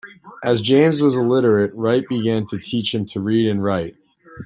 [0.43, 3.97] As James was illiterate, Wright began to teach him to read and write.